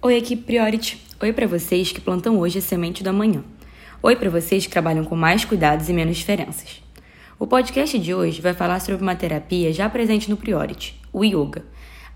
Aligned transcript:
Oi, 0.00 0.16
equipe 0.16 0.44
Priority. 0.44 0.96
Oi 1.20 1.32
para 1.32 1.48
vocês 1.48 1.90
que 1.90 2.00
plantam 2.00 2.38
hoje 2.38 2.60
a 2.60 2.62
semente 2.62 3.02
do 3.02 3.10
amanhã. 3.10 3.42
Oi 4.00 4.14
para 4.14 4.30
vocês 4.30 4.64
que 4.64 4.70
trabalham 4.70 5.04
com 5.04 5.16
mais 5.16 5.44
cuidados 5.44 5.88
e 5.88 5.92
menos 5.92 6.18
diferenças. 6.18 6.80
O 7.36 7.48
podcast 7.48 7.98
de 7.98 8.14
hoje 8.14 8.40
vai 8.40 8.54
falar 8.54 8.78
sobre 8.78 9.02
uma 9.02 9.16
terapia 9.16 9.72
já 9.72 9.90
presente 9.90 10.30
no 10.30 10.36
Priority, 10.36 10.94
o 11.12 11.24
yoga. 11.24 11.64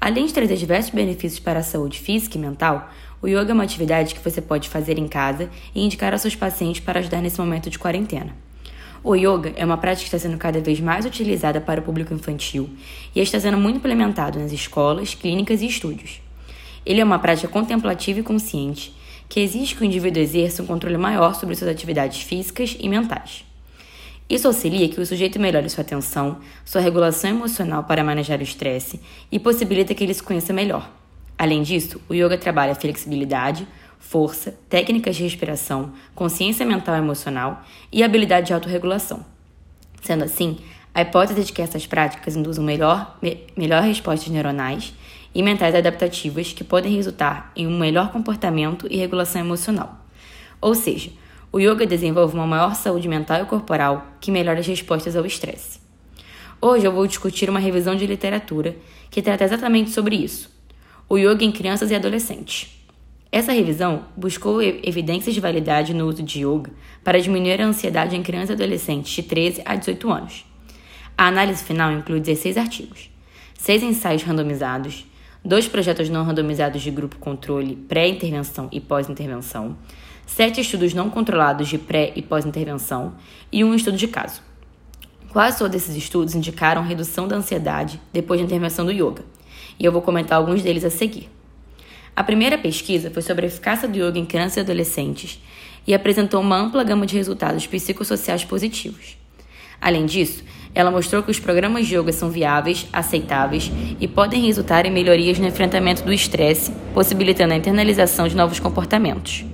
Além 0.00 0.26
de 0.26 0.32
trazer 0.32 0.54
diversos 0.54 0.94
benefícios 0.94 1.40
para 1.40 1.58
a 1.58 1.64
saúde 1.64 1.98
física 1.98 2.38
e 2.38 2.40
mental, 2.40 2.88
o 3.20 3.26
yoga 3.26 3.50
é 3.50 3.52
uma 3.52 3.64
atividade 3.64 4.14
que 4.14 4.22
você 4.22 4.40
pode 4.40 4.68
fazer 4.68 4.96
em 4.96 5.08
casa 5.08 5.50
e 5.74 5.84
indicar 5.84 6.12
aos 6.12 6.22
seus 6.22 6.36
pacientes 6.36 6.80
para 6.80 7.00
ajudar 7.00 7.20
nesse 7.20 7.40
momento 7.40 7.68
de 7.68 7.80
quarentena. 7.80 8.32
O 9.02 9.16
yoga 9.16 9.52
é 9.56 9.64
uma 9.64 9.76
prática 9.76 10.08
que 10.08 10.14
está 10.14 10.20
sendo 10.20 10.38
cada 10.38 10.60
vez 10.60 10.78
mais 10.78 11.04
utilizada 11.04 11.60
para 11.60 11.80
o 11.80 11.82
público 11.82 12.14
infantil 12.14 12.70
e 13.12 13.18
está 13.18 13.40
sendo 13.40 13.58
muito 13.58 13.78
implementado 13.78 14.38
nas 14.38 14.52
escolas, 14.52 15.16
clínicas 15.16 15.62
e 15.62 15.66
estúdios. 15.66 16.21
Ele 16.84 17.00
é 17.00 17.04
uma 17.04 17.18
prática 17.18 17.48
contemplativa 17.48 18.20
e 18.20 18.22
consciente 18.22 18.94
que 19.28 19.40
exige 19.40 19.74
que 19.74 19.82
o 19.82 19.84
indivíduo 19.84 20.22
exerça 20.22 20.62
um 20.62 20.66
controle 20.66 20.98
maior 20.98 21.34
sobre 21.34 21.54
suas 21.54 21.70
atividades 21.70 22.20
físicas 22.20 22.76
e 22.78 22.86
mentais. 22.86 23.46
Isso 24.28 24.46
auxilia 24.46 24.88
que 24.88 25.00
o 25.00 25.06
sujeito 25.06 25.40
melhore 25.40 25.70
sua 25.70 25.82
atenção, 25.82 26.38
sua 26.64 26.80
regulação 26.80 27.30
emocional 27.30 27.84
para 27.84 28.04
manejar 28.04 28.40
o 28.40 28.42
estresse 28.42 29.00
e 29.30 29.38
possibilita 29.38 29.94
que 29.94 30.04
ele 30.04 30.12
se 30.12 30.22
conheça 30.22 30.52
melhor. 30.52 30.90
Além 31.38 31.62
disso, 31.62 32.00
o 32.08 32.14
yoga 32.14 32.36
trabalha 32.36 32.74
flexibilidade, 32.74 33.66
força, 33.98 34.54
técnicas 34.68 35.16
de 35.16 35.22
respiração, 35.22 35.92
consciência 36.14 36.66
mental 36.66 36.94
e 36.96 36.98
emocional 36.98 37.64
e 37.90 38.02
habilidade 38.02 38.48
de 38.48 38.52
autorregulação. 38.52 39.24
Sendo 40.02 40.24
assim, 40.24 40.58
a 40.94 41.00
hipótese 41.00 41.42
de 41.44 41.52
que 41.52 41.62
essas 41.62 41.86
práticas 41.86 42.36
induzam 42.36 42.62
melhor, 42.62 43.16
me, 43.22 43.46
melhor 43.56 43.82
respostas 43.82 44.28
neuronais 44.28 44.92
e 45.34 45.42
mentais 45.42 45.74
adaptativas 45.74 46.52
que 46.52 46.64
podem 46.64 46.94
resultar 46.94 47.52
em 47.56 47.66
um 47.66 47.78
melhor 47.78 48.12
comportamento 48.12 48.86
e 48.90 48.96
regulação 48.96 49.40
emocional. 49.40 50.06
Ou 50.60 50.74
seja, 50.74 51.10
o 51.50 51.58
yoga 51.58 51.86
desenvolve 51.86 52.34
uma 52.34 52.46
maior 52.46 52.74
saúde 52.74 53.08
mental 53.08 53.42
e 53.42 53.46
corporal 53.46 54.06
que 54.20 54.30
melhora 54.30 54.60
as 54.60 54.66
respostas 54.66 55.16
ao 55.16 55.26
estresse. 55.26 55.80
Hoje 56.60 56.86
eu 56.86 56.92
vou 56.92 57.06
discutir 57.06 57.50
uma 57.50 57.58
revisão 57.58 57.96
de 57.96 58.06
literatura 58.06 58.76
que 59.10 59.20
trata 59.20 59.44
exatamente 59.44 59.90
sobre 59.90 60.16
isso: 60.16 60.50
o 61.08 61.18
yoga 61.18 61.44
em 61.44 61.52
crianças 61.52 61.90
e 61.90 61.94
adolescentes. 61.94 62.78
Essa 63.30 63.52
revisão 63.52 64.04
buscou 64.14 64.62
evidências 64.62 65.34
de 65.34 65.40
validade 65.40 65.94
no 65.94 66.06
uso 66.06 66.22
de 66.22 66.40
yoga 66.40 66.70
para 67.02 67.20
diminuir 67.20 67.60
a 67.60 67.66
ansiedade 67.66 68.14
em 68.14 68.22
crianças 68.22 68.50
e 68.50 68.52
adolescentes 68.52 69.10
de 69.12 69.22
13 69.22 69.62
a 69.64 69.74
18 69.74 70.12
anos. 70.12 70.44
A 71.16 71.26
análise 71.26 71.64
final 71.64 71.92
inclui 71.92 72.20
16 72.20 72.56
artigos, 72.58 73.10
6 73.58 73.82
ensaios 73.82 74.22
randomizados, 74.22 75.06
dois 75.44 75.66
projetos 75.66 76.08
não 76.08 76.24
randomizados 76.24 76.82
de 76.82 76.90
grupo 76.90 77.16
controle 77.18 77.76
pré-intervenção 77.76 78.68
e 78.70 78.80
pós-intervenção, 78.80 79.76
sete 80.26 80.60
estudos 80.60 80.94
não 80.94 81.10
controlados 81.10 81.68
de 81.68 81.78
pré 81.78 82.12
e 82.14 82.22
pós-intervenção 82.22 83.14
e 83.50 83.64
um 83.64 83.74
estudo 83.74 83.96
de 83.96 84.08
caso. 84.08 84.40
Quase 85.30 85.58
todos 85.58 85.76
esses 85.76 85.96
estudos 85.96 86.34
indicaram 86.34 86.82
redução 86.82 87.26
da 87.26 87.36
ansiedade 87.36 88.00
depois 88.12 88.40
da 88.40 88.46
intervenção 88.46 88.84
do 88.84 88.92
yoga, 88.92 89.24
e 89.78 89.84
eu 89.84 89.90
vou 89.90 90.02
comentar 90.02 90.38
alguns 90.38 90.62
deles 90.62 90.84
a 90.84 90.90
seguir. 90.90 91.28
A 92.14 92.22
primeira 92.22 92.58
pesquisa 92.58 93.10
foi 93.10 93.22
sobre 93.22 93.46
a 93.46 93.48
eficácia 93.48 93.88
do 93.88 93.96
yoga 93.96 94.18
em 94.18 94.26
crianças 94.26 94.58
e 94.58 94.60
adolescentes 94.60 95.40
e 95.86 95.94
apresentou 95.94 96.40
uma 96.40 96.56
ampla 96.56 96.84
gama 96.84 97.06
de 97.06 97.16
resultados 97.16 97.66
psicossociais 97.66 98.44
positivos. 98.44 99.21
Além 99.82 100.06
disso, 100.06 100.44
ela 100.72 100.92
mostrou 100.92 101.24
que 101.24 101.30
os 101.32 101.40
programas 101.40 101.88
de 101.88 101.96
yoga 101.98 102.12
são 102.12 102.30
viáveis, 102.30 102.86
aceitáveis 102.92 103.70
e 104.00 104.06
podem 104.06 104.46
resultar 104.46 104.86
em 104.86 104.92
melhorias 104.92 105.40
no 105.40 105.48
enfrentamento 105.48 106.04
do 106.04 106.12
estresse, 106.12 106.72
possibilitando 106.94 107.52
a 107.52 107.56
internalização 107.56 108.28
de 108.28 108.36
novos 108.36 108.60
comportamentos. 108.60 109.44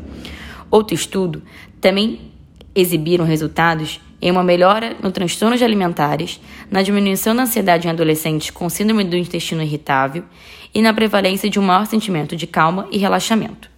Outro 0.71 0.95
estudo 0.95 1.43
também 1.81 2.31
exibiram 2.75 3.25
resultados 3.25 4.01
em 4.21 4.31
uma 4.31 4.45
melhora 4.45 4.97
no 5.03 5.11
transtornos 5.11 5.63
alimentares, 5.63 6.41
na 6.71 6.83
diminuição 6.83 7.35
da 7.35 7.45
ansiedade 7.45 7.87
em 7.87 7.91
adolescentes 7.91 8.51
com 8.51 8.69
síndrome 8.69 9.05
do 9.05 9.17
intestino 9.17 9.63
irritável 9.63 10.25
e 10.75 10.83
na 10.83 10.93
prevalência 10.93 11.49
de 11.49 11.59
um 11.59 11.63
maior 11.63 11.87
sentimento 11.87 12.37
de 12.37 12.47
calma 12.47 12.87
e 12.93 12.99
relaxamento. 12.99 13.71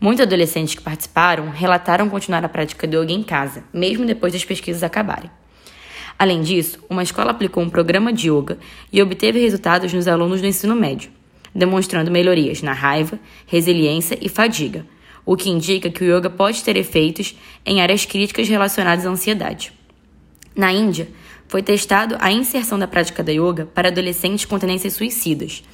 Muitos 0.00 0.22
adolescentes 0.22 0.74
que 0.74 0.82
participaram 0.82 1.50
relataram 1.50 2.08
continuar 2.08 2.44
a 2.44 2.48
prática 2.48 2.86
do 2.86 3.02
yoga 3.02 3.12
em 3.12 3.22
casa, 3.22 3.64
mesmo 3.72 4.06
depois 4.06 4.32
das 4.32 4.44
pesquisas 4.44 4.82
acabarem. 4.82 5.30
Além 6.20 6.42
disso, 6.42 6.78
uma 6.90 7.02
escola 7.02 7.30
aplicou 7.30 7.62
um 7.62 7.70
programa 7.70 8.12
de 8.12 8.30
yoga 8.30 8.58
e 8.92 9.00
obteve 9.00 9.40
resultados 9.40 9.90
nos 9.94 10.06
alunos 10.06 10.42
do 10.42 10.46
ensino 10.46 10.76
médio, 10.76 11.10
demonstrando 11.54 12.10
melhorias 12.10 12.60
na 12.60 12.74
raiva, 12.74 13.18
resiliência 13.46 14.18
e 14.20 14.28
fadiga, 14.28 14.84
o 15.24 15.34
que 15.34 15.48
indica 15.48 15.88
que 15.88 16.04
o 16.04 16.18
yoga 16.18 16.28
pode 16.28 16.62
ter 16.62 16.76
efeitos 16.76 17.34
em 17.64 17.80
áreas 17.80 18.04
críticas 18.04 18.46
relacionadas 18.46 19.06
à 19.06 19.08
ansiedade. 19.08 19.72
Na 20.54 20.70
Índia, 20.70 21.08
foi 21.48 21.62
testado 21.62 22.18
a 22.20 22.30
inserção 22.30 22.78
da 22.78 22.86
prática 22.86 23.24
da 23.24 23.32
yoga 23.32 23.64
para 23.74 23.88
adolescentes 23.88 24.44
com 24.44 24.58
tendências 24.58 24.92
suicidas. 24.92 25.64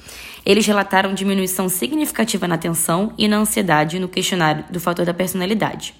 Eles 0.45 0.65
relataram 0.65 1.13
diminuição 1.13 1.67
significativa 1.67 2.47
na 2.47 2.57
tensão 2.57 3.13
e 3.17 3.27
na 3.27 3.35
ansiedade 3.35 3.99
no 3.99 4.07
questionário 4.07 4.63
do 4.71 4.79
fator 4.79 5.05
da 5.05 5.13
personalidade. 5.13 5.93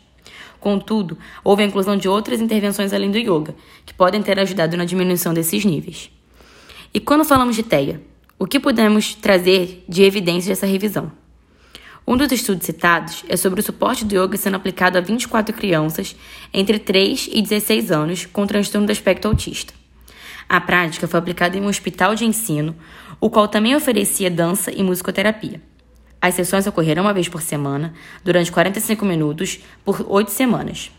Contudo, 0.67 1.17
houve 1.45 1.63
a 1.63 1.65
inclusão 1.65 1.95
de 1.95 2.09
outras 2.09 2.41
intervenções 2.41 2.91
além 2.91 3.09
do 3.09 3.17
yoga, 3.17 3.55
que 3.85 3.93
podem 3.93 4.21
ter 4.21 4.37
ajudado 4.37 4.75
na 4.75 4.83
diminuição 4.83 5.33
desses 5.33 5.63
níveis. 5.63 6.11
E 6.93 6.99
quando 6.99 7.23
falamos 7.23 7.55
de 7.55 7.63
TEA, 7.63 8.01
o 8.37 8.45
que 8.45 8.59
podemos 8.59 9.15
trazer 9.15 9.85
de 9.87 10.03
evidência 10.03 10.49
dessa 10.49 10.65
revisão? 10.65 11.09
Um 12.05 12.17
dos 12.17 12.29
estudos 12.33 12.65
citados 12.65 13.23
é 13.29 13.37
sobre 13.37 13.61
o 13.61 13.63
suporte 13.63 14.03
do 14.03 14.21
yoga 14.21 14.35
sendo 14.35 14.57
aplicado 14.57 14.97
a 14.97 15.01
24 15.01 15.55
crianças 15.55 16.17
entre 16.53 16.79
3 16.79 17.29
e 17.31 17.41
16 17.41 17.89
anos 17.89 18.25
com 18.25 18.45
transtorno 18.45 18.87
do 18.87 18.91
aspecto 18.91 19.25
autista. 19.25 19.73
A 20.49 20.59
prática 20.59 21.07
foi 21.07 21.17
aplicada 21.17 21.57
em 21.57 21.61
um 21.61 21.67
hospital 21.67 22.13
de 22.13 22.25
ensino, 22.25 22.75
o 23.21 23.29
qual 23.29 23.47
também 23.47 23.73
oferecia 23.73 24.29
dança 24.29 24.69
e 24.69 24.83
musicoterapia. 24.83 25.61
As 26.27 26.33
sessões 26.33 26.67
ocorreram 26.67 27.03
uma 27.03 27.13
vez 27.13 27.29
por 27.29 27.41
semana, 27.41 27.93
durante 28.21 28.51
45 28.51 29.05
minutos, 29.05 29.59
por 29.85 30.05
8 30.05 30.29
semanas. 30.29 30.91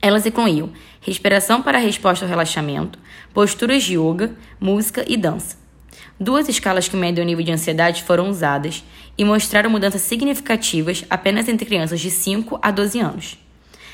Elas 0.00 0.24
incluíam 0.24 0.72
respiração 1.02 1.60
para 1.60 1.76
resposta 1.76 2.24
ao 2.24 2.28
relaxamento, 2.30 2.98
posturas 3.34 3.82
de 3.82 3.98
yoga, 3.98 4.34
música 4.58 5.04
e 5.06 5.18
dança. 5.18 5.58
Duas 6.18 6.48
escalas 6.48 6.88
que 6.88 6.96
medem 6.96 7.22
o 7.22 7.26
nível 7.26 7.44
de 7.44 7.52
ansiedade 7.52 8.04
foram 8.04 8.30
usadas 8.30 8.82
e 9.18 9.22
mostraram 9.22 9.68
mudanças 9.68 10.00
significativas 10.00 11.04
apenas 11.10 11.46
entre 11.46 11.66
crianças 11.66 12.00
de 12.00 12.10
5 12.10 12.58
a 12.62 12.70
12 12.70 13.00
anos. 13.00 13.38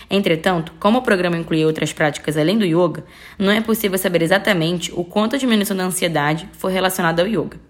Entretanto, 0.08 0.72
como 0.78 0.98
o 0.98 1.02
programa 1.02 1.36
incluía 1.36 1.66
outras 1.66 1.92
práticas 1.92 2.36
além 2.36 2.56
do 2.56 2.64
yoga, 2.64 3.04
não 3.36 3.50
é 3.50 3.60
possível 3.60 3.98
saber 3.98 4.22
exatamente 4.22 4.92
o 4.94 5.02
quanto 5.02 5.34
a 5.34 5.38
diminuição 5.38 5.76
da 5.76 5.82
ansiedade 5.82 6.48
foi 6.52 6.72
relacionada 6.72 7.22
ao 7.22 7.26
yoga. 7.26 7.69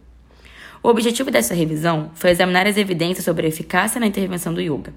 O 0.83 0.89
objetivo 0.89 1.31
dessa 1.31 1.53
revisão 1.53 2.11
foi 2.15 2.31
examinar 2.31 2.67
as 2.67 2.79
evidências 2.79 3.27
sobre 3.27 3.45
a 3.45 3.49
eficácia 3.51 4.01
na 4.01 4.07
intervenção 4.07 4.55
do 4.55 4.63
yoga. 4.63 4.95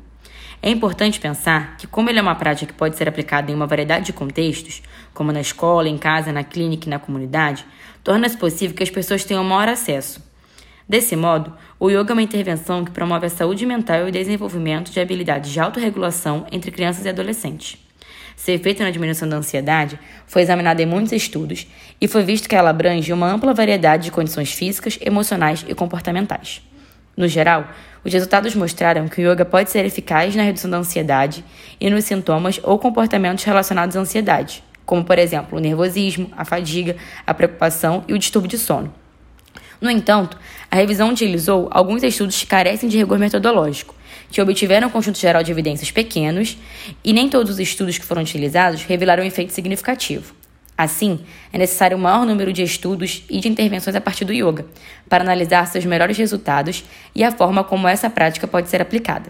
É 0.61 0.69
importante 0.69 1.19
pensar 1.19 1.75
que, 1.75 1.85
como 1.85 2.09
ele 2.09 2.19
é 2.19 2.21
uma 2.21 2.35
prática 2.35 2.71
que 2.71 2.77
pode 2.77 2.95
ser 2.95 3.09
aplicada 3.09 3.51
em 3.51 3.55
uma 3.55 3.67
variedade 3.67 4.05
de 4.05 4.13
contextos, 4.13 4.81
como 5.13 5.33
na 5.33 5.41
escola, 5.41 5.89
em 5.89 5.97
casa, 5.97 6.31
na 6.31 6.41
clínica 6.41 6.87
e 6.87 6.89
na 6.89 6.99
comunidade, 6.99 7.65
torna-se 8.01 8.37
possível 8.37 8.73
que 8.73 8.81
as 8.83 8.89
pessoas 8.89 9.25
tenham 9.25 9.43
maior 9.43 9.67
acesso. 9.67 10.23
Desse 10.87 11.17
modo, 11.17 11.51
o 11.77 11.89
yoga 11.89 12.11
é 12.11 12.13
uma 12.13 12.21
intervenção 12.21 12.85
que 12.85 12.91
promove 12.91 13.25
a 13.25 13.29
saúde 13.29 13.65
mental 13.65 14.05
e 14.05 14.09
o 14.09 14.11
desenvolvimento 14.11 14.89
de 14.89 15.01
habilidades 15.01 15.51
de 15.51 15.59
autorregulação 15.59 16.47
entre 16.49 16.71
crianças 16.71 17.03
e 17.03 17.09
adolescentes. 17.09 17.82
Seu 18.35 18.55
efeito 18.55 18.83
na 18.83 18.91
diminuição 18.91 19.27
da 19.27 19.37
ansiedade 19.37 19.99
foi 20.27 20.41
examinado 20.41 20.81
em 20.81 20.85
muitos 20.85 21.11
estudos 21.11 21.67
e 21.99 22.07
foi 22.07 22.23
visto 22.23 22.49
que 22.49 22.55
ela 22.55 22.69
abrange 22.69 23.13
uma 23.13 23.27
ampla 23.27 23.53
variedade 23.53 24.05
de 24.05 24.11
condições 24.11 24.51
físicas, 24.51 24.97
emocionais 25.01 25.65
e 25.67 25.73
comportamentais. 25.73 26.61
No 27.15 27.27
geral, 27.27 27.69
os 28.03 28.11
resultados 28.11 28.55
mostraram 28.55 29.07
que 29.07 29.21
o 29.21 29.31
yoga 29.31 29.45
pode 29.45 29.69
ser 29.69 29.85
eficaz 29.85 30.35
na 30.35 30.43
redução 30.43 30.69
da 30.69 30.77
ansiedade 30.77 31.45
e 31.79 31.89
nos 31.89 32.05
sintomas 32.05 32.59
ou 32.63 32.77
comportamentos 32.79 33.43
relacionados 33.43 33.95
à 33.95 33.99
ansiedade, 33.99 34.63
como, 34.85 35.05
por 35.05 35.17
exemplo, 35.17 35.57
o 35.57 35.61
nervosismo, 35.61 36.31
a 36.35 36.43
fadiga, 36.43 36.97
a 37.25 37.33
preocupação 37.33 38.03
e 38.07 38.13
o 38.13 38.19
distúrbio 38.19 38.49
de 38.49 38.57
sono. 38.57 38.93
No 39.79 39.89
entanto, 39.89 40.37
a 40.71 40.75
revisão 40.75 41.09
utilizou 41.09 41.67
alguns 41.71 42.03
estudos 42.03 42.39
que 42.39 42.47
carecem 42.47 42.89
de 42.89 42.97
rigor 42.97 43.19
metodológico, 43.19 43.95
que 44.33 44.41
obtiveram 44.41 44.87
um 44.87 44.89
conjunto 44.89 45.19
geral 45.19 45.43
de 45.43 45.51
evidências 45.51 45.91
pequenos, 45.91 46.57
e 47.03 47.13
nem 47.13 47.29
todos 47.29 47.51
os 47.51 47.59
estudos 47.59 47.99
que 47.99 48.05
foram 48.05 48.23
utilizados 48.23 48.83
revelaram 48.83 49.21
um 49.21 49.27
efeito 49.27 49.53
significativo. 49.53 50.33
Assim, 50.75 51.19
é 51.53 51.57
necessário 51.59 51.95
um 51.95 51.99
maior 52.01 52.25
número 52.25 52.51
de 52.51 52.63
estudos 52.63 53.23
e 53.29 53.39
de 53.39 53.47
intervenções 53.47 53.95
a 53.95 54.01
partir 54.01 54.25
do 54.25 54.33
yoga, 54.33 54.65
para 55.07 55.23
analisar 55.23 55.67
seus 55.67 55.85
melhores 55.85 56.17
resultados 56.17 56.83
e 57.13 57.23
a 57.23 57.31
forma 57.31 57.63
como 57.63 57.87
essa 57.87 58.09
prática 58.09 58.47
pode 58.47 58.69
ser 58.69 58.81
aplicada. 58.81 59.29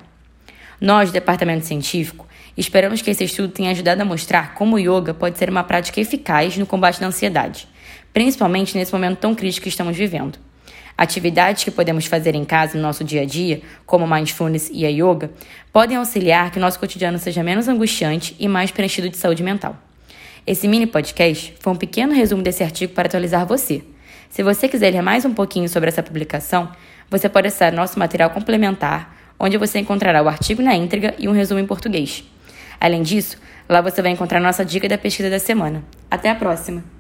Nós, 0.80 1.12
departamento 1.12 1.66
científico, 1.66 2.26
esperamos 2.56 3.02
que 3.02 3.12
esse 3.12 3.26
estudo 3.26 3.50
tenha 3.50 3.72
ajudado 3.72 4.02
a 4.02 4.06
mostrar 4.06 4.54
como 4.54 4.78
o 4.78 4.80
yoga 4.80 5.14
pode 5.14 5.38
ser 5.38 5.50
uma 5.50 5.66
prática 5.66 6.00
eficaz 6.00 6.56
no 6.56 6.66
combate 6.66 7.02
da 7.02 7.08
ansiedade, 7.08 7.68
principalmente 8.14 8.78
nesse 8.78 8.94
momento 8.94 9.20
tão 9.20 9.36
crítico 9.36 9.64
que 9.64 9.70
estamos 9.70 9.98
vivendo. 9.98 10.40
Atividades 10.98 11.64
que 11.64 11.72
podemos 11.72 12.06
fazer 12.06 12.36
em 12.36 12.46
casa 12.46 12.78
no 12.78 12.84
nosso 12.84 13.04
dia 13.04 13.22
a 13.22 13.26
dia, 13.26 13.62
como 13.86 14.08
mindfulness 14.08 14.70
e 14.72 14.86
a 14.86 14.90
yoga, 14.90 15.32
podem 15.72 15.98
auxiliar 15.98 16.52
que 16.52 16.58
o 16.58 16.62
nosso 16.62 16.80
cotidiano 16.80 17.18
seja 17.18 17.44
menos 17.44 17.68
angustiante 17.68 18.36
e 18.40 18.48
mais 18.48 18.70
preenchido 18.70 19.10
de 19.10 19.18
saúde 19.18 19.42
mental. 19.42 19.76
Esse 20.46 20.68
mini 20.68 20.86
podcast 20.86 21.56
foi 21.60 21.74
um 21.74 21.76
pequeno 21.76 22.14
resumo 22.14 22.44
desse 22.44 22.64
artigo 22.64 22.94
para 22.94 23.08
atualizar 23.08 23.46
você. 23.46 23.82
Se 24.30 24.44
você 24.44 24.68
quiser 24.68 24.92
ler 24.92 25.02
mais 25.02 25.26
um 25.26 25.34
pouquinho 25.34 25.68
sobre 25.68 25.90
essa 25.90 26.04
publicação, 26.04 26.70
você 27.10 27.30
pode 27.30 27.48
acessar 27.48 27.74
nosso 27.74 27.98
material 27.98 28.30
complementar, 28.30 29.16
onde 29.40 29.58
você 29.58 29.80
encontrará 29.80 30.22
o 30.22 30.28
artigo 30.28 30.62
na 30.62 30.76
íntegra 30.76 31.16
e 31.18 31.28
um 31.28 31.32
resumo 31.32 31.60
em 31.60 31.66
português. 31.66 32.24
Além 32.80 33.02
disso, 33.02 33.38
lá 33.70 33.82
você 33.82 34.02
vai 34.02 34.12
encontrar 34.12 34.40
nossa 34.40 34.66
dica 34.66 34.88
da 34.88 34.98
pesquisa 34.98 35.30
da 35.30 35.40
semana. 35.40 35.84
Até 36.10 36.30
a 36.30 36.36
próxima! 36.36 36.93